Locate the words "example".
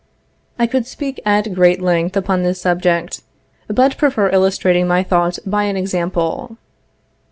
5.77-6.57